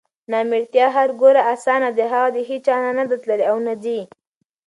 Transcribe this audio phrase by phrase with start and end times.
[0.31, 3.99] نامېړتیا هر ګوره اسانه ده هغه د هیچا نه نده تللې اونه ځي